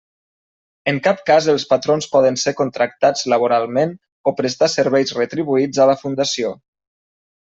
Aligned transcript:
En 0.91 0.99
cap 1.07 1.19
cas 1.25 1.49
els 1.51 1.65
patrons 1.73 2.07
poden 2.15 2.37
ser 2.43 2.53
contractats 2.61 3.25
laboralment 3.33 3.93
o 4.31 4.33
prestar 4.39 4.71
serveis 4.77 5.13
retribuïts 5.19 5.83
a 5.85 5.87
la 5.91 5.97
Fundació. 6.01 6.51